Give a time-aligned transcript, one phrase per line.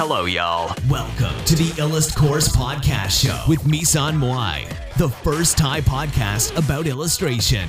[0.00, 0.66] Hello, y'all.
[0.90, 6.84] Welcome to the Illust Course Podcast Show with Misan Moai, the first Thai podcast about
[6.94, 7.66] illustration.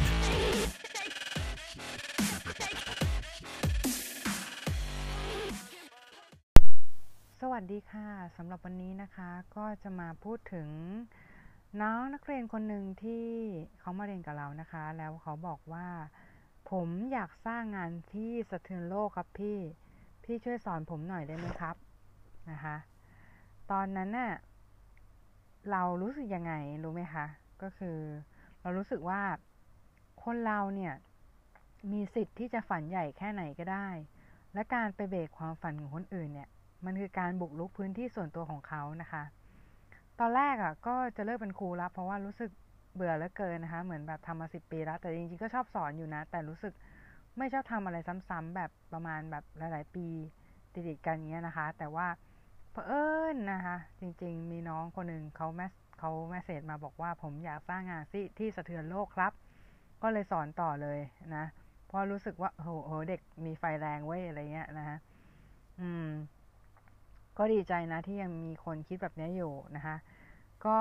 [7.42, 10.69] สวัสดีค่ะสำหรับวันนี้นะคะก็จะมาพูดถึง
[11.82, 13.28] น้องนักเรียนคนหนึ่งที่
[13.79, 15.87] เขามาเรียนกับเรานะคะ แล้วเขาบอกว่า
[16.72, 19.58] ผมอยากสร้างงานที่สะเทือนโลกครับพี่
[20.23, 21.87] พี่ช่วยสอนผมหน่อยได้ไหมครับ
[22.52, 22.76] นะคะ
[23.72, 24.32] ตอนนั้นน่ะ
[25.72, 27.26] เรารู้สึกยังไงรู้ไหมคะ
[27.62, 27.98] ก็คือ
[28.62, 29.22] เรารู้สึกว่า
[30.24, 30.94] คนเราเนี่ย
[31.91, 33.88] มีสิทธิ์ที่จะฝันใหญ่แค่ไหนก็ได้
[34.54, 36.50] และการไปเบรกความฝันของคนอื่นเนี่ย
[36.86, 39.24] มันคือการบุกรุกพื้นที่ส่วนตัวของเขานะคะ
[40.20, 42.52] ตอนแรกอะ่ะก็จะเลิกเป็นครูแล้วเพราะว่ารู้สึก
[42.96, 46.74] เบื่อเหลือเกินนะคะ เหมือนแบบทำมาสิบปีแล้ว แต่จริงๆก็ชอบสอนอยู่นะ แต่รู้สึก
[47.38, 47.98] ไม่ชอบทำอะไร
[48.30, 50.08] ซ้ำๆแบบประมาณแบบหลาย ๆ ปี
[50.74, 52.08] ติดๆกันเงี้ยนะคะ แต่ว่า
[52.78, 59.32] เผอิญนะคะ จริงๆ มีน้องคนหนึ่งเขาแมสเขาแมสเซจมาบอกว่าผมอยากสร้างงานที่ที่สะเทือนโลกครับ
[60.02, 61.00] ก็เลยสอนต่อเลย
[61.36, 61.46] นะ
[61.86, 64.98] เพราะรู้สึกว่าโอ้โหเด็กมีไฟแรงเว้ยอะไรเงี้ยนะฮะ
[65.80, 66.09] อืม
[67.38, 69.95] ก็ดีใจนะที่ยังมีคนคิดแบบนี้อยู่นะคะ
[70.66, 70.78] ก็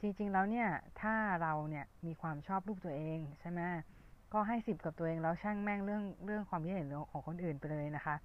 [0.00, 0.68] จริงๆแล้วเนี่ย
[1.00, 3.60] ถ้าเราเนี่ยมีความชอบลูกตัวเองใช่ไหม
[4.32, 8.16] ก็ให้สิบกับตัวเองแล้วช่างแม่งเรื่องเรื่องความคิดเห็นของคนอื่นไปเลยนะคะ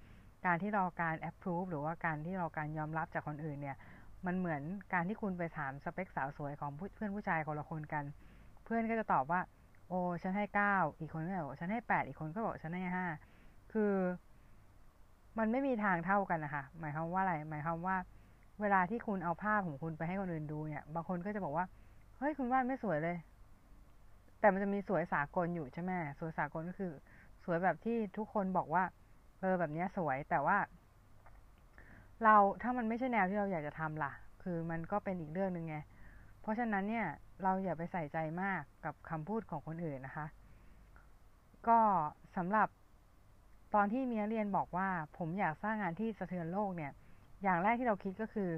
[0.45, 3.77] การที่เราการ approve หรือว่าการที่เราการยอมรับจากคนอื่นเนี่ย
[4.25, 4.61] มันเหมือน
[4.93, 8.03] การที่คุณไปถามสเปคสาวสวยของเพื่อนผู้ชายคนละคนกัน
[8.63, 9.41] เพื่อนก็จะตอบว่า
[9.89, 13.05] โอ้ฉันให้เก้าอีกคนก็บอกฉันให้แปดอีกคนก็บอกฉันให้ห้า
[13.73, 13.93] คือ
[15.37, 17.95] มันไม่มีทางเท่ากันนะคะหมายความว่าอะไร หมายความว่า
[18.61, 21.65] เวลาที่คุณเอาภาพของคุณไปให้คนอื่นดูเนี่ย บางคนก็จะบอกว่า
[22.17, 23.17] เฮ้ยคุณวาดไม่สวยเลย
[24.39, 26.91] แต่มันจะมีสวยสากลอยู่ใช่ไหมสวยสากลก็คือ
[27.43, 28.83] สวยแบบที่ทุกคนบอกว่า
[29.39, 30.57] เออแบบนี้สวยแต่ว่า
[32.23, 34.11] เราถ้ามันไม่ใช่แนวที่เราอยากจะทำล่ะ
[34.43, 35.77] คือมันก็เป็นอีกเรื่องหนึ่งไง
[36.41, 37.07] เพราะฉะนั้นเนี่ย
[37.43, 40.27] เราอย่าไปใส่ใจมากกับคำพูดของคนอื่นนะคะ
[41.67, 41.79] ก็
[42.37, 42.67] สำหรับ
[43.75, 44.87] ตอนที่มีนักเรียนบอกว่า
[45.17, 46.91] ผมอยากสร้างงานที่สะเทือนโลกเนี่ย
[47.43, 48.49] อย่างแรกที่เราคิดก็คือ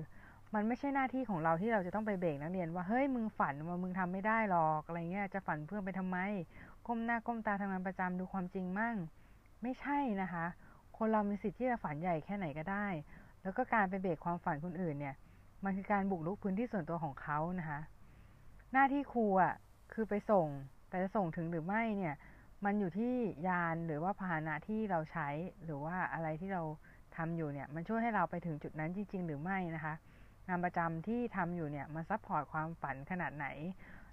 [0.54, 6.18] มันไม่ใช่หน้าที่ของเราที่เราจะต้องไปเบรกนักเรียนว่าเฮ้ยมึงฝันว่ามึงทำไม่ได้หรอกอะไรเงี้ยจะฝันเพื่อไปทำไม
[6.88, 8.96] ก้มหน้าก้มตาทำงานประจำดูความจริงมั่ง
[9.62, 10.46] ไม่ใช่นะคะ
[11.00, 12.88] คนเรามีสิทธิ์ที่จะฝันใหญ่แค่ไหนก็ได้
[13.42, 15.16] แล้วก็การไปเบรกความฝันคนอื่นเนี่ย
[15.64, 17.80] มันคือการบุกรุกพื้นที่ส่วนตัวของเขานะคะ
[18.74, 19.54] หน้าที่ครูอะ
[19.94, 20.48] คือไปส่ง
[20.90, 22.16] แต่จะส่งถึงหรือไม่เนี่ย
[22.66, 23.14] มันอยู่ที่
[23.48, 25.28] ยานหรือว่าพาหนะที่เราใช้
[25.64, 26.64] หรือว่าอะไรที่เรา
[27.16, 29.94] ทำอยู่เนี่ย มันช่วยให้เราไปถึงจุดนั้นจริง ๆ หรือไม่นะคะ
[30.48, 33.48] งานประจำที่ทำอยู่เนี่ยมัน support ความฝันขนาดไหน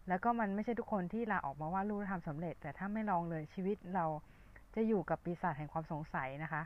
[0.08, 4.06] แล้วก็มันไม่ใช่ทุกคนที่ลาออกมาว่าลูกทำสำเร็จ แต่ถ้าไม่ลองเลยชีวิตเรา
[4.76, 6.62] จะอยู่กับปีศาจแห่งความสงสัยนะคะ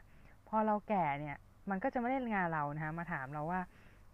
[0.48, 1.36] พอเราแก่เนี่ย
[1.70, 3.60] มันก็จะไม่ได้งานเรานะคะมาถามเราว่า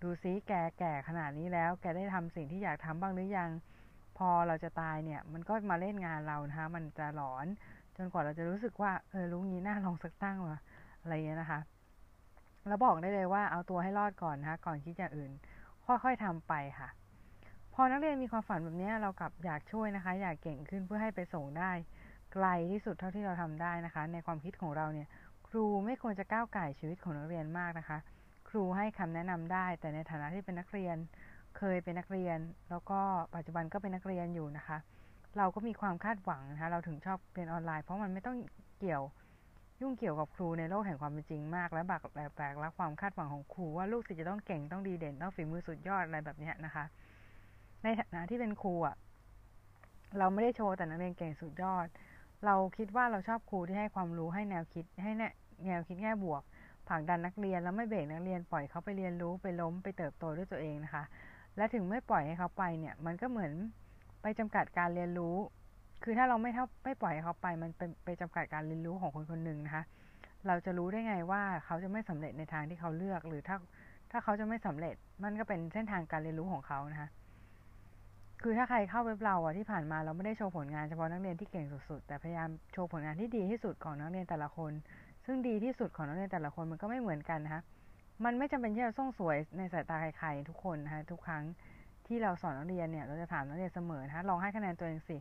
[0.03, 3.51] ดูซิแกแก่ขนาดนี้แล้ว แกได้ทำสิ่งที่อยากทำบ้างหรือยัง
[4.19, 7.47] พอเราจะตายเนี่ย มันก็มาเล่นงานเรานะคะมันจะหลอน
[7.97, 10.61] จนกว่าเราจะรู้สึกว่าเออรู้งี้น่าลองสักตั้งว่ะ
[11.01, 11.61] อะไรเงี้ยนะคะ
[12.69, 15.33] แล้วบอกได้เลยว่าเอาตัวให้รอดก่อนนะคะก่อนคิดอย่างอื่น
[15.87, 16.89] ค่อยๆทำไปค่ะ
[17.75, 21.71] พอนักเรียนมีความฝันแบบนี้เรากลับอยากช่วยนะคะ อยากเก่งขึ้นเพื่อให้ไปส่งได้
[22.37, 25.09] ไกลที่สุดเท่าที่เราทำได้นะคะ ในความคิดของเราเนี่ย
[25.49, 27.99] ครูไม่ควรจะก้าวไก่ชีวิตของนักเรียนมากนะคะ
[28.49, 30.97] ครูให้คำแนะนำได้ แต่ในฐานะที่เป็นนักเรียน
[31.59, 32.39] เคยเป็นนักเรียน
[32.71, 33.01] แล้วก็
[33.35, 34.79] ปัจจุบันก็เป็นนักเรียนอยู่นะคะ
[35.39, 38.37] เราก็มีความคาดหวังนะคะ เราถึงชอบเรียนออนไลน์เพราะมันไม่ต้อง
[38.79, 39.03] เกี่ยว
[39.81, 46.85] ยุ่งเกี่ยวกับครูในโลกแห่งความเป็นจริงมาก และบักแบกและความคาดหวังของครูว่าลูกศิษย์จะต้องเก่งต้องดีเด่นต้องฝีมือสุดยอดอะไรแบบนี้นะคะ
[47.83, 48.97] ในฐานะที่เป็นครูอะ
[50.19, 51.87] เราไม่ได้โชว์แต่นักเรียนเก่งสุดยอด
[52.45, 55.13] เราคิดว่าเราชอบครูที่ให้ความรู้ให้แนวคิดให้
[55.67, 56.43] แนวคิดแง่บวก
[56.89, 61.05] ผลักดันนักเรียนแล้วไม่เบรกนักเรียนปล่อยเขาไปเรียนรู้ไปล้มไปเติบโตด้วยตัวเองนะคะ
[61.57, 63.53] และถึงไม่ปล่อยให้เขาไปเนี่ย มันก็เหมือน
[64.23, 65.37] ไปจำกัดการเรียนรู้
[66.05, 69.85] คือถ้าเราไม่เท่าไม่ปล่อยให้เขาไป มันเป็นไปจำกัดการเรียนรู้ของคนคนหนึ่งนะคะ
[70.47, 73.57] เราจะรู้ได้ไงว่าเขาจะไม่สำเร็จในทางที่เขาเลือก หรือถ้า
[74.11, 74.95] ถ้าเขาจะไม่สำเร็จ
[75.25, 77.09] มันก็เป็นเส้นทางการเรียนรู้ของเขานะคะ
[78.43, 84.73] คือถ้าใครเข้าเว็บเราอะที่ผ่านมาเราไม่ได้โชว์ผลงานเฉพาะนักเรียนที่เก่งสุดๆ แต่พยายามโชว์ผลงานที่ดีที่สุดของนักเรียนแต่ละคน
[85.25, 87.63] ซึ่งดีที่สุดของนักเรียนแต่ละคนมันก็ไม่เหมือนกันนะคะ
[88.25, 91.45] มันไม่จำเป็นที่จะต้องสวยในสายตาใครๆทุกคนนะคะทุกครั้ง
[92.07, 95.19] ที่เราสอนนักเรียนเนี่ยเราจะถามนักเรียนเสมอนะคะลองให้คะแนนตัวเองสิ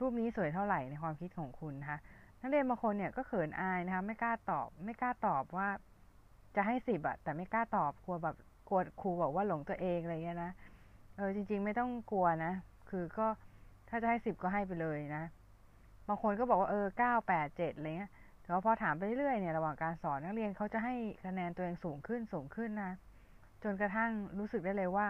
[0.00, 1.98] รูปนี้สวยเท่าไหร่ในความคิดของคุณนะคะ
[2.40, 5.68] นักเรียนบางคนเนี่ยก็เขินอายนะคะไม่กล้าตอบ ไม่กล้าตอบว่า
[6.56, 8.36] จะให้สิบอะแต่ไม่กล้าตอบกลัวแบบ
[8.68, 10.52] กลัวครูบอกว่าหลงตัวเองอะไรเงี้ยนะ
[11.16, 12.52] เออจริง ๆ ไม่ต้องกลัวนะ
[12.90, 13.26] คือก็
[13.88, 15.24] ถ้าจะให้สิบก็ให้ไปเลยนะ
[16.08, 18.10] บางคนก็บอกว่าเออเก้าแปดเจ็ดอะไรเงี้ย
[18.42, 20.94] แต่ว่าพอถามไปเรื่อยๆเนี่ยระหว่างการสอนนักเรียนเขาจะให้
[21.24, 22.92] คะแนนตัวเองสูงขึ้นสูงขึ้นนะ
[23.62, 25.06] จนกระทั่งรู้สึกได้เลยว่า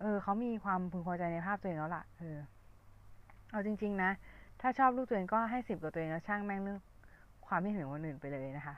[0.00, 2.38] เออเขามีความพึงพอใจในภาพตัวเองแล้วล่ะเออ
[3.50, 4.10] เอาจริง ๆ นะ
[4.60, 6.80] ถ้าชอบลูกตัวเองก็ให้สิบกับตัวเองแล้วช่างแม่งเรื่อง
[7.46, 8.76] ความไม่เห็นคนอื่นไปเลยนะคะ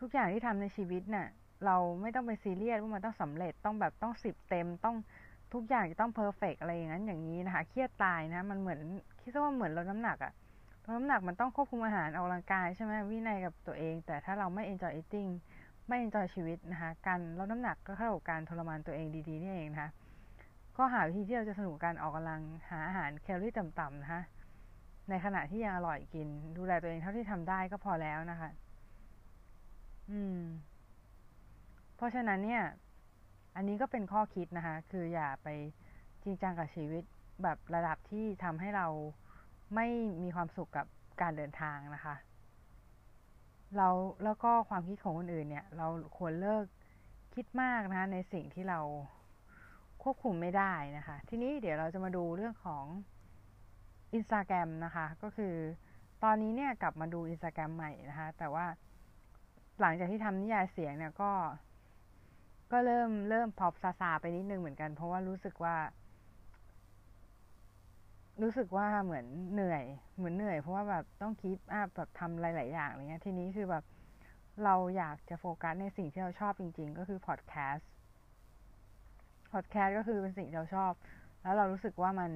[0.00, 1.26] ทุกอย่างที่ทำในชีวิตเนะ่ย
[1.66, 4.96] เราไม่ต้องไปซีเรียสว่ามันต้องสำเร็จต้องแบบต้องสิบเต็มต้อง
[5.52, 8.80] ทุกอย่างจะต้องเพอร์เฟกอะไรอย่างนั้นอย่างนี้นะคะ เครียดตายนะ มันเหมือน
[9.22, 10.32] คิดว่าเหมือนลดน้ำหนักอะ
[10.84, 15.30] ลดน้ำหนักมันต้องควบคุมอาหารออกกำลังกายใช่ไหมวินัยกับตัวเอง แต่ถ้าเราไม่ enjoy eating
[15.88, 19.90] ไม่ enjoy ชีวิตนะคะการลดน้ำหนักก็เท่ากับการทรมานตัวเองดีๆนี่เองนะคะ
[20.76, 22.40] ก็หาวิธีที่เราจะสนุกการออกกำลัง
[22.70, 24.22] หาอาหารแคลอรี่ต่ำๆนะคะ
[25.08, 28.50] ในขณะที่ยังอร่อยกิน ดูแลตัวเองเท่าที่ทำได้ก็พอแล้วนะคะ
[30.10, 30.40] อืม
[31.98, 32.64] เพราะฉะนั้นเนี่ย
[33.56, 35.48] อันนี้ก็เป็นข้อคิดนะคะ คืออย่าไป
[36.22, 37.04] จริงจังกับชีวิต
[37.42, 38.86] แบบระดับที่ทำให้เรา
[39.74, 39.86] ไม่
[40.22, 40.86] มีความสุขกับ
[41.20, 42.14] การเดินทางนะคะ
[43.76, 43.88] เรา
[44.24, 45.86] แล้วก็ความคิดของคนอื่นเนี่ย เรา
[46.18, 46.64] ควรเลิก
[47.34, 48.80] คิดมากนะคะในสิ่งที่เรา
[50.02, 52.84] ควบคุมไม่ได้นะคะ ทีนี้เดี๋ยวเราจะมาดูเรื่องของ
[54.14, 55.54] อินสตาแกรมนะคะ ก็คือ
[56.22, 58.66] ตอนนี้เนี่ยกลับมาดูอินสตาแกรมใหม่นะคะ แต่ว่า
[59.80, 61.30] หลังจากที่ทำนิยายเสียงเนี่ยก็
[62.72, 65.76] ก็เริ่มเริ่มพอบซาซาไปนิดนึงเหมือนกัน เพราะว่ารู้สึกว่า
[68.42, 69.84] รู้สึกว่าเหมือนเหนื่อย
[70.16, 73.84] เหมือนเหนื่อยเพราะว่าแบบต้องคิดอัพแบบทำหลาย ๆ อย่างอะไรเงี้ย ทีนี้คือแบบ
[74.64, 77.90] เราอยากจะโฟกัสในสิ่งที่เราชอบจริง ๆ ก็คือพอดแคสต์
[79.52, 80.92] พอดแคสต์ก็คือเป็นสิ่งที่เราชอบ
[81.42, 82.32] แล้วเรารู้สึกว่ามัน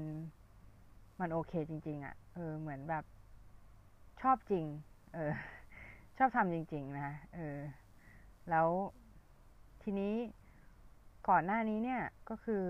[1.21, 3.05] มันโอเคจริง ๆอะ่ะเออเหมือนแบบ
[4.23, 4.67] ชอบจริง
[5.15, 5.33] เออ
[6.19, 7.59] ชอบทำจริง ๆ นะเออ
[8.51, 8.69] แล้ว
[9.83, 10.15] ทีนี้
[11.29, 12.65] ก่อนหน้านี้เนี่ยก็คือ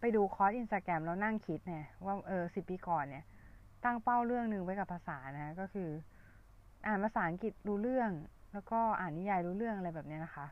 [0.00, 3.24] ไปดูคอร์สอินสตาแกรมแล้วนั่งคิดเนี่ย ว่าเออสิบปีก่อนเนี่ย
[3.84, 5.88] ตั้งเป้าเรื่องหนึ่งไว้กับภาษานะก็คือ
[6.86, 8.10] อ่านภาษาอังกฤษรู้เรื่อง
[8.52, 10.46] แล้วก็อ่านนิยายรู้เรื่องอะไรแบบนี้นะคะ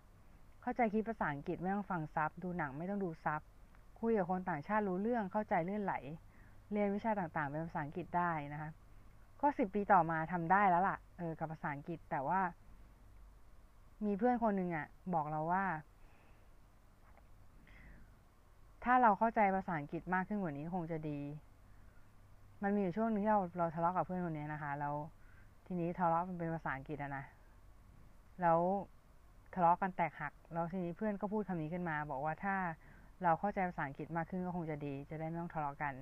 [0.62, 3.40] เข้าใจคิดภาษาอังกฤษไม่ต้องฟัง sub ดูหนังไม่ต้องดู sub
[4.00, 5.94] คุยกับคนต่างชาติรู้เรื่องเข้าใจเลื่อนไหล
[6.72, 8.70] เรียนวิชาต่างๆเป็นภาษาอังกฤษได้นะคะ
[9.40, 12.40] ก็สิบปีต่อมาทำได้แล้วล่ะเออกับภาษาอังกฤษแต่ว่า
[14.06, 15.64] มีเพื่อนคนหนึ่งอะ่ะ บอกเราว่า
[18.84, 21.20] ถ้าเราเข้าใจภาษาอังกฤษมากขึ้นกว่านี้คงจะดี
[22.62, 24.94] มันมีอยู่ช่วงนึงที่เราเราทะเลาะกับเพื่อนคนนี้นะคะ แล้ว
[25.66, 27.24] ทีนี้ทะเลาะมันเป็นภาษาอังกฤษอะนะ
[28.42, 28.60] แล้ว
[29.54, 32.56] ทะเลาะกันแตกหัก แล้วทีนี้เพื่อนก็พูดคำนี้ขึ้นมา บอกว่าถ้า
[33.22, 35.94] เราเข้าใจภาษาอังกฤษมากขึ้นก็คงจะดี จะได้ไม่ต้องทะเลาะกัน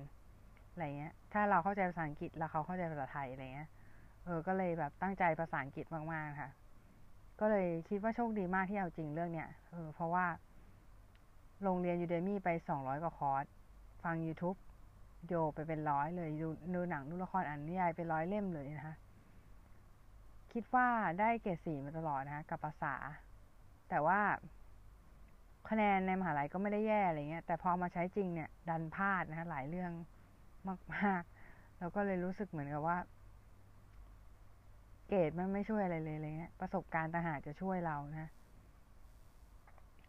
[0.71, 3.69] อะไรเงี้ย ถ้าเราเข้าใจภาษาอังกฤษแล้วเขาเข้าใจภาษาไทยอะไรเงี้ย
[4.25, 6.49] เออ ก็เลยแบบตั้งใจภาษาอังกฤษมากๆค่ะ
[7.39, 10.25] ก็เลยคิดว่าโชคดีมากที่เอาจริงเรื่องเนี้ยเออเพราะว่า
[11.63, 13.45] โรงเรียนยูเดมี่ไปสองร้อยกว่าคอร์ส
[14.03, 14.57] ฟัง YouTube
[15.27, 18.95] โยไปเป็นร้อยเลยดูดูหนังดูละครอ่านนิยายไปร้อยเล่มเลยนะคะ
[20.53, 20.87] คิดว่า
[21.19, 22.95] ได้เกรดสี่มาตลอดนะคะกับภาษา
[23.89, 24.19] แต่ว่า
[25.69, 29.91] คะแนนในมหาลัยก็ไม่ได้แย่อะไรเงี้ย แต่พอมาใช้จริงเนี่ย ดันพลาดนะคะหลายเรื่อง
[30.93, 32.97] มากๆแล้วก็เลยรู้สึกเหมือนกับว่า
[35.09, 38.27] เกรดมันไม่ช่วยอะไรเลยอะไรเงี้ย ประสบการณ์ต่างหากจะช่วยเรานะ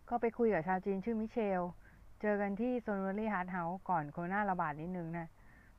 [0.08, 1.62] ก็ไปคุยกับชาวจีนชื่อมิเชล
[2.20, 5.28] เจอกันที่โซนเวอรี่ฮาร์ดเฮาส์ก่อนโควิดระบาดนิดนึงนะ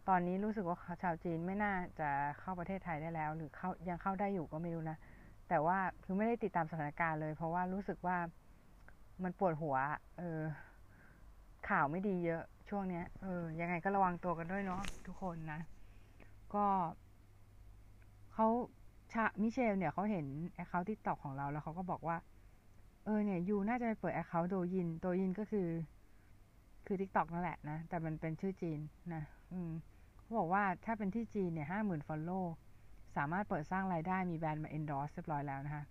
[0.07, 2.09] ตอนนี้รู้สึกว่าชาวจีนไม่น่าจะ
[2.39, 4.97] เข้าประเทศไทยได้แล้ว หรือเข้ายังเข้าได้อยู่ก็ไม่รู้นะ
[5.49, 8.17] แต่ว่าคือไม่ได้ติดตามสถานการณ์เลย เพราะว่ารู้สึกว่า
[9.23, 9.75] มันปวดหัว
[10.17, 10.41] เออ
[11.69, 15.59] ข่าวไม่ดีเยอะช่วงเนี้ย เออ ยังไงก็ระวังตัวกันด้วยเนาะทุกคนนะ
[16.53, 16.65] ก็
[18.33, 18.47] เขา
[19.13, 22.17] ชามิเชลเนี่ยเขาเห็น account TikTok ของเราแล้วเขาก็บอกว่า
[23.05, 25.67] เออเนี่ย you น่าจะไปเปิด account Douyin Douyin ก็คือ
[26.85, 28.79] คือ TikTok นั่นแหละนะ แต่มันเป็นชื่อจีน
[29.13, 29.71] นะ อืม
[30.17, 32.39] เขาบอกว่าถ้าเป็นที่จีนเนี่ยห้าหมื่น follow
[33.15, 35.83] สามารถเปิดสร้างรายได้มีแบรนด์มา endorse เรียบร้อยแล้วนะคะ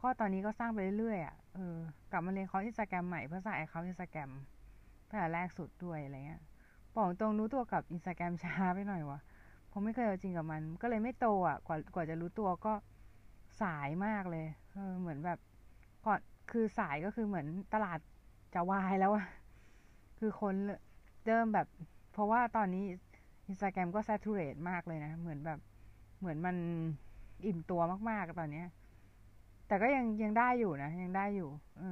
[0.00, 1.76] ก็ตอนนี้ก็สร้างไปเรื่อยๆอะเออ
[2.10, 4.30] กลับมาเรียนคอร์สอินสตาแกรมใหม่เพื่อสร้าง account อินสตาแกรม
[5.08, 6.42] ตั้งแต่แรกสุดด้วยอะไรเงี้ย
[6.96, 9.20] บอกตรงรู้ตัวกับอินสตาแกรมช้าไปหน่อยว่ะ
[9.70, 12.72] ผมไม่เคยเอาจริงกับมัน ก็เลยไม่โตอะ กว่ากว่าจะรู้ตัวก็
[13.62, 15.38] สายมากเลยเออเหมือนแบบ
[16.06, 17.98] ก่อนคือสายก็คือเหมือนตลาด
[18.54, 19.26] จะวายแล้วอะ
[20.18, 20.54] คือคน
[21.26, 21.66] เริ่มแบบ
[22.12, 22.84] เพราะว่าตอนนี้
[23.48, 25.58] อินสตาแกรมก็ซ a ทูเรตมากเลยนะ เหมือนแบบ
[26.20, 26.56] เหมือนมัน
[27.46, 28.66] อิ่มตัวมากๆตอนเนี้ย
[29.66, 31.48] แต่ก็ยังยังได้อยู่นะ ยังได้อยู่
[31.80, 31.82] อ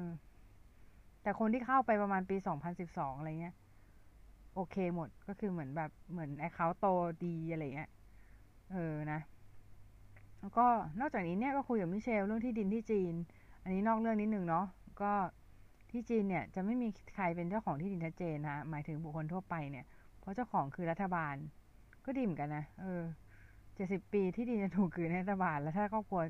[1.23, 3.55] แต่คนที่เข้าไปประมาณปีสองพันสิบสองอะไรเงี้ย
[4.61, 6.87] โอเคหมดก็คือเหมือนแบบเหมือน account โต
[7.25, 7.91] ดีอะไรเงี้ย
[8.73, 9.21] เออนะ
[10.41, 10.67] แล้วก็
[11.01, 13.15] นอกจากนี้เนี่ยก็คุยกับมิเชลเรื่องที่ดินที่จีน
[13.63, 14.67] อันนี้นอกเรื่องนิดนึงเนาะ
[15.03, 15.13] ก็
[15.91, 19.85] ที่จีนเนี่ยจะไม่มีใครเป็นเจ้าของที่ดินชัดเจนนะหมายถึงบุคคลทั่วไปเนี่ย
[20.21, 21.35] เพราะเจ้าของคือรัฐบาล
[22.05, 23.03] ก็ดีเหมือนกันนะเออ
[23.75, 26.21] เจ็ดสิบปีที่ดินจะถูกคืนให้รัฐบาล แล้วถ้าครอบครัว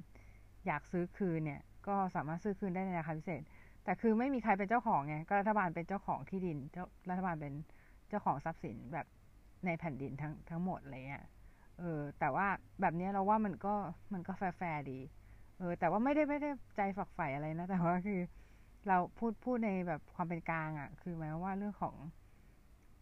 [0.67, 3.43] อยากซื้อคืนเนี่ย ก็สามารถซื้อคืนได้ในราคาพิเศษ
[3.85, 7.53] แต่คือไม่มีใครเป็นเจ้าของไงก็รัฐบาลเป็นเจ้าของที่ดินเจ้ารัฐบาลเป็น
[8.09, 9.07] เจ้าของทรัพย์สินแบบ
[9.67, 11.25] ในแผ่นดินทั้งทั้งหมดอะไรเงี้ย
[11.79, 12.47] เออ แต่ว่า
[12.81, 13.75] แบบนี้เราว่ามันก็
[14.13, 15.01] มันก็แฟร์ดี
[15.59, 18.21] เออ แต่ว่าไม่ได้ไม่ได้ใจฝักใฝ่อะไรนะ แต่ว่าคือ
[18.89, 21.97] เราพูดพูดในแบบความเป็นกลางอะ่ะ คือหมายว่าเรื่องของ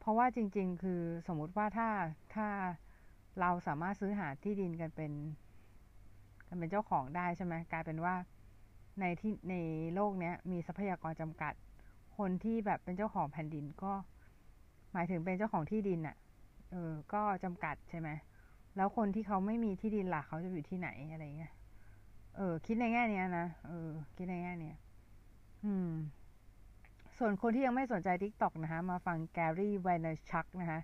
[0.00, 1.88] เพราะว่าจริง ๆ คือสมมุติว่าถ้า
[2.34, 2.48] ถ้า
[3.40, 5.12] เราสามารถซื้อหาที่ดินกันเป็น
[6.48, 8.14] กันเป็นเจ้าของได้ใช่ไหมกลายเป็นว่า
[9.00, 9.54] ในที่ใน
[9.94, 11.54] โลกเนี้ยมีทรัพยากรจำกัด
[12.18, 13.92] คนที่แบบเป็นเจ้าของแผ่นดินก็
[14.96, 16.16] หมายถึงเป็นเจ้าของที่ดินอะ่ะ
[16.70, 18.08] เออ ก็จำกัดใช่ไหม
[18.76, 21.52] แล้วคนที่เขาไม่มีที่ดินหลักเขาจะอยู่ที่ไหนอะไรเงี้ย
[22.36, 24.72] เออ คิดในแง่เนี้ยนะ เออ คิดในแง่เนี้
[25.64, 25.90] อืม
[27.18, 30.80] ส่วนคนที่ยังไม่สนใจ TikTok นะคะ มาฟัง Gary Vaynerchuk นะคะ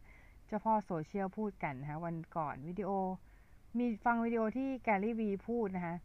[0.47, 2.90] เจ้าพ่อโซเชียลพูดกันนะคะวันก่อนวิดีโอ
[3.78, 5.97] มีฟังวิดีโอที่ Gary Vee พูดนะคะ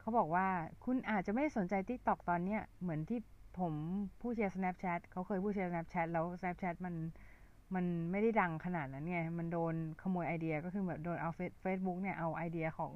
[0.00, 0.46] เขาบอกว่า
[0.84, 3.20] คุณอาจจะไม่สนใจ TikTok ตอนเนี้ยเหมือนที่
[3.58, 3.74] ผม
[4.20, 6.94] ผู้แชร์ Snapchat เขาเคยผู้แชร์ Snapchat แล้ว Snapchat มัน
[7.74, 11.30] มันไม่ได้ดังขนาดนั้นไง มันโดนขโมยไอเดียก็คือแบบโดนเอา
[11.62, 12.92] เฟซบุ๊กเนี่ยเอาไอเดียของ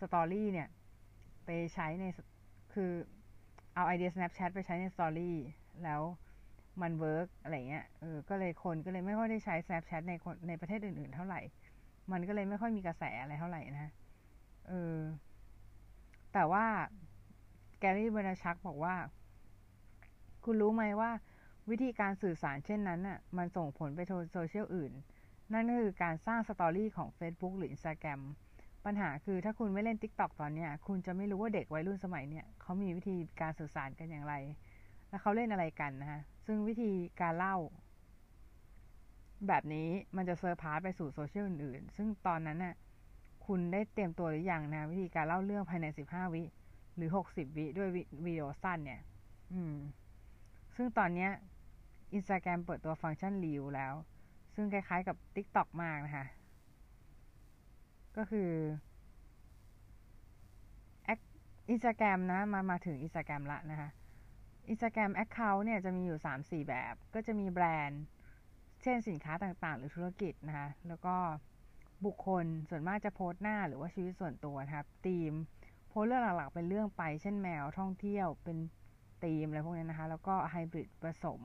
[0.00, 0.68] story เนี่ย
[1.44, 2.04] ไปใช้ใน
[2.74, 2.90] คือ
[3.74, 5.36] เอาไอเดีย Snapchat ไปใช้ใน story
[5.84, 6.00] แล้ว
[6.82, 11.40] มัน work อะไรเงี้ยเออก็เลยคนก็เลยไม่ค่อยได้ใช้ Snapchat ในคนในประเทศอื่นๆ เท่าไหร่
[12.12, 13.90] มันก็เลยไม่ค่อยมีกระแสอะไรเท่าไหร่นะ
[14.68, 14.98] เออ
[16.32, 16.64] แต่ว่า
[17.78, 18.94] Gary Vaynerchuk บอกว่า
[20.44, 21.10] คุณรู้ไหมว่า
[21.70, 24.00] วิธีการสื่อสารเช่นนั้นน่ะมันส่งผลไป
[24.32, 24.92] โซเชียลอื่น
[25.52, 28.20] นั่นก็คือการสร้าง story ของ Facebook หรือ Instagram
[28.84, 34.34] ปัญหาคือถ้าคุณไม่เล่น TikTok ตอนเนี้ยคุณจะไม่รู้ว่าเด็กวัยรุ่นสมัยเนี้ยเขามีวิธีการสื่อสารกันอย่างไร
[35.08, 36.90] และเขาเล่นอะไรกันนะคะซึ่งวิธี
[37.20, 37.56] การเล่า
[39.48, 42.74] แบบนี้มันจะ surpass ไปสู่โซเชียลอื่นๆ ซึ่งตอนนั้นน่ะ
[43.46, 46.42] คุณได้เตรียมตัวหรือยังนะวิธีการเล่าเรื่องภายใน 15 วิ
[46.96, 47.88] หรือ 60 วิด้วย
[48.24, 49.00] วิดีโอสั้นเนี่ย
[49.52, 49.76] อืม
[50.76, 51.30] ซึ่งตอนเนี้ย
[52.16, 53.94] Instagram เปิดตัวฟังก์ชัน Reel แล้ว
[54.54, 56.26] ซึ่งคล้ายๆกับ TikTok มากนะคะ
[58.16, 58.50] ก็คือ
[61.70, 63.88] อินสตาแกรมนะ มามาถึงอินสตาแกรมละนะคะ
[64.68, 68.02] อินสตาแกรม account เนี่ยจะมีอยู่สามสี่แบบ ก็จะมีแบรนด์
[68.82, 71.16] เช่นสินค้าต่างๆ หรือธุรกิจนะคะ แล้วก็
[72.04, 75.32] บุคคลส่วนมากจะโพสต์หน้าหรือว่าชีวิตส่วนตัวนะครับธีม
[75.88, 78.58] โพสเรื่องหลักๆ เป็นเรื่องไป เช่นแมวท่องเที่ยวเป็น
[79.24, 81.40] ธีมอะไรพวกนี้นะคะ แล้วก็ไฮบริดผสม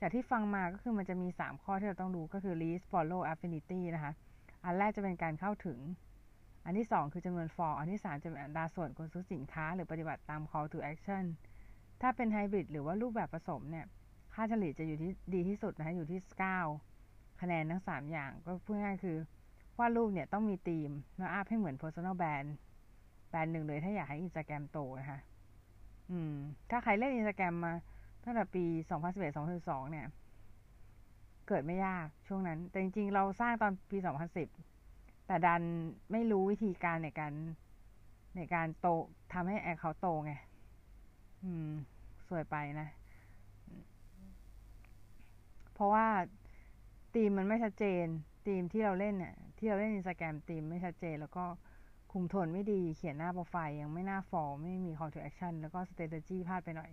[0.00, 4.12] จากที่ฟังมาก็คือมันจะมี 3 ข้อที่เราต้องดูก็คือ reach follow affinity นะคะ
[4.64, 5.78] อันแรกจะเป็นการเข้าถึง
[6.64, 11.24] อันที่ 2 คือจำนวน for อันที่ 3 จะเป็นอัตราส่วนคนซื้อสินค้า หรือปฏิบัติตาม call to action
[12.00, 13.86] ถ้าเป็นไฮบริดหรือว่ารูปแบบผสมเนี่ย
[14.34, 16.20] ค่าเฉลี่ยจะอยู่ที่ดีที่สุดนะคะอยู่ที่
[16.80, 19.16] 9 คะแนนทั้ง 3 อย่างก็พูดง่ายคือ
[19.78, 22.48] วาดรูปเนี่ยต้องมีธีมแล้ว up ให้เหมือน personal brand
[23.28, 25.18] แบรนด์หนึ่งเลยถ้าอยากให้อินสตาแกรมโตนะคะ
[26.10, 26.34] อืม
[26.70, 27.72] ถ้าใครเล่นอินสตาแกรมมา
[28.24, 28.64] ตั้งแต่ปี
[29.26, 30.06] 2011-2012 เนี่ย
[31.48, 33.98] เกิดไม่ยากช่วงนั้น แต่จริง ๆ เราสร้างตอนปี
[34.62, 35.62] 2010 แต่ดัน
[36.12, 37.32] ไม่รู้วิธีการในการ
[38.36, 38.86] ในการโต
[39.32, 40.32] ทำให้แอคเขาโตไง
[41.42, 41.70] อืม
[42.28, 42.88] สวยไปนะ
[45.74, 46.06] เพราะว่า
[47.14, 48.06] ตีมมันไม่ชัดเจน
[48.46, 51.44] ตีมที่เราเล่นเนี่ยที่เราเล่นอินสตาแกรมตีมไม่ชัดเจน แล้วก็
[52.12, 56.90] คุมโทนไม่ดีเขียนหน้าโปรไฟล์ยังไม่น่า follow ไม่มี call to action แล้วก็ strategy พลาดไปหน่อย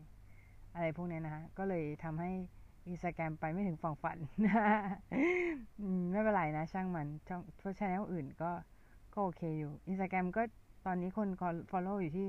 [0.77, 2.31] อะไรพวกนี้นะคะก็เลยทำให้
[2.87, 4.17] อินสตาแกรมไปไม่ถึงฝั่งฝัน
[6.11, 8.51] ไม่เป็นไรนะ ช่างมันช่องเพราะ channel อื่นก็
[9.13, 10.41] ก็โอเคอยู่อินสตาแกรมก็
[10.85, 12.27] ตอนนี้คนก็ follow อยู่ที่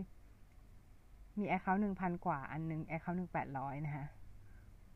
[1.39, 4.07] มี account หนึ่งพันกว่า อันหนึ่ง account หนึ่งแปดร้อยนะคะ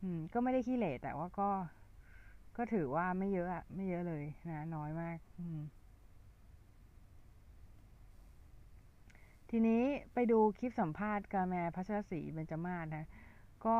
[0.01, 1.49] อืม ก็ไม่ได้ขี้เหร่แต่ว่าก็
[2.57, 5.59] ก็ถือว่าไม่เยอะอะไม่เยอะเลยนะ น้อยมาก อืม
[9.49, 9.83] ทีนี้
[10.13, 13.05] ไปดูคลิปสัมภาษณ์กาละแมร์พัชรศรีเบญจมาศนะ
[13.65, 13.79] ก็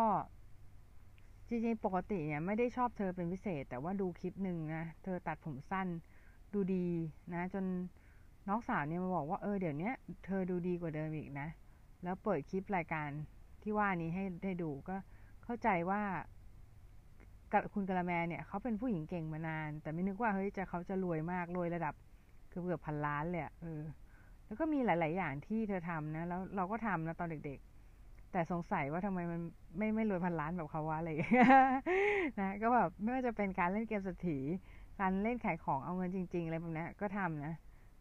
[1.47, 5.87] จริงๆ ปกติเนี่ยไม่ได้ชอบเธอเป็นพิเศษ แต่ว่าดูคลิปหนึ่งนะ เธอตัดผมสั้น
[6.53, 6.87] ดูดี
[7.33, 7.65] นะ จน
[8.47, 9.91] น้องสาวเนี่ยมาบอกว่าเออเดี๋ยวนี้
[10.25, 11.47] เธอดูดีกว่าเดิมอีกนะ
[12.03, 13.09] แล้วเปิดคลิปรายการ
[13.61, 14.95] ที่ว่านี้ให้ได้ดูก็
[15.43, 16.01] เข้าใจว่า
[17.73, 21.95] คุณกะละแมเนี่ยเขาเป็นผู้หญิงเก่งมานาน แต่ไม่นึกว่าเฮ้ยจะเขาจะรวยมากรวยระดับ
[22.49, 23.81] เกือบเกือบพันล้านเลยเออ
[24.45, 27.72] แล้วก็มีหลาย ๆ อย่างที่เธอทำนะ แล้วเราก็ทำนะตอนเด็ก ๆ
[28.33, 29.39] แต่สงสัยว่าทำไมมัน
[29.77, 31.09] ไม่ไม่รวยพันล้านแบบเขาวะอะไร
[32.39, 34.37] นะก็แบบไม่ว่าจะเป็นการเล่นเกมสถี
[34.99, 37.53] การเล่นขายของเอาเงินจริง ๆ อะไรแบบนี้ก็ทำนะ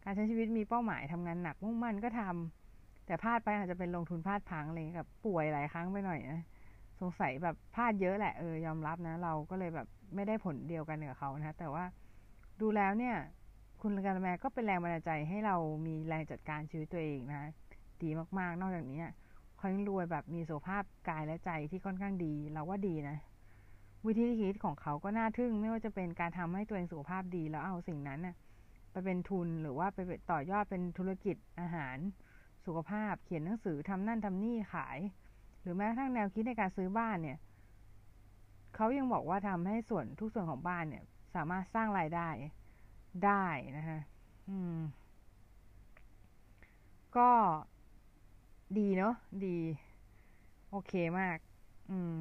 [0.05, 6.41] การใช้ชีวิตมีเป้าหมายทำงานหนักมุ่งมั่นก็ทำแต่พลาดไปอาจจะเป็นลงทุนพลาดพังอะไรกับป่วยหลายครั้งไปหน่อยนะ
[7.01, 11.85] สงสัยแบบพลาดเยอะแหละเออยอมรับนะ เราก็เลยแบบไม่ได้ผลเดียวกันกับเขานะแต่ว่า
[12.61, 13.17] ดูแล้วเนี่ย
[13.83, 17.51] คุณการแมก็เป็นแรงบันดาลใจให้เรามีแรงจัดการชีวิตตัวเองนะ
[18.03, 18.09] ดี
[18.39, 19.03] มากๆ นอกจากนี้
[19.63, 23.17] เขายังรวยแบบมีสุขภาพกายและใจที่ค่อนข้างดี เราว่าดีนะ
[24.07, 28.35] วิธีคิดของเขาก็น่าทึ่ง ไม่ว่าจะเป็นการทำให้ตัวเองสุขภาพดีแล้วเอาสิ่งนั้นน่ะ
[28.91, 29.99] ไปเป็นทุนหรือว่าไป
[30.31, 31.97] ต่อยอดเป็นธุรกิจอาหาร
[32.67, 34.99] สุขภาพ เขียนหนังสือทำนั่นทำนี่ขาย
[35.61, 37.39] หรือแม้กระทั่งแนวคิดในการซื้อบ้านเนี่ย
[38.75, 41.05] เขายังบอกว่าทำให้ส่วนทุกส่วนของบ้านเนี่ย
[41.35, 42.29] สามารถสร้างรายได้
[43.25, 43.45] ได้
[43.79, 43.99] นะคะ
[44.49, 44.79] อืม
[47.17, 47.31] ก็
[48.79, 49.15] ดีเนาะ
[49.47, 49.59] ดี
[50.71, 51.39] โอเคมาก
[51.91, 52.15] อืม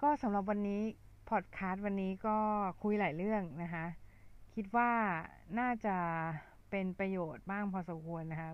[0.00, 0.82] ก็สำหรับวันนี้
[1.30, 2.36] พอดคาสต์วันนี้ก็
[2.82, 3.86] คุยหลายเรื่องนะคะ
[4.54, 4.90] คิดว่า
[5.58, 5.96] น่าจะ
[6.70, 8.50] เป็นประโยชน์บ้างพอสมควรนะคะ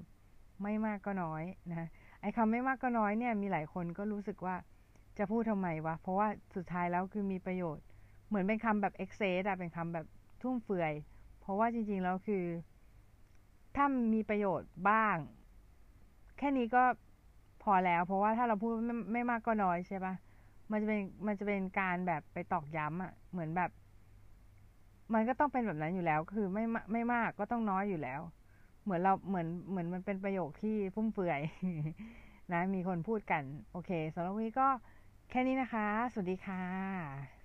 [0.63, 1.89] ไม่มากก็น้อยนะ
[2.21, 4.57] ไอ้คำไม่มากก็น้อยเนี่ยมีหลายคนก็รู้สึกว่า
[5.19, 7.85] จะพูดทำไมวะ เพราะว่าสุดท้ายแล้วคือมีประโยชน์
[8.29, 10.07] เหมือนเป็นคำแบบเอ็กเซสอะเป็นคำแบบ
[10.43, 10.93] ทุ่มเฟือย
[11.41, 12.45] เพราะว่าจริงๆแล้วคือ
[13.77, 15.17] ถ้ามีประโยชน์บ้าง
[16.41, 16.83] แค่นี้ก็
[17.63, 20.15] พอแล้ว เพราะว่าถ้าเราพูดไม่ไม่มากก็น้อยใช่ปะ
[20.73, 23.71] มันจะเป็นมันจะเป็นการแบบไปตอกย้ำอะเหมือนแบบ
[25.15, 28.21] มันก็ต้องเป็นแบบนั้นอยู่แล้ว คือไม่ไม่มากก็ต้องน้อยอยู่แล้ว
[28.83, 31.41] เหมือนเราเหมือนเหมือนมันเป็นประโยคที่ฟุ่มเฟือย
[32.53, 33.43] นะ มีคนพูดกัน
[33.73, 34.69] โอเคสำหรับวันนี้ก็
[35.31, 37.40] แค่นี้นะคะ สวัสดีค่ะ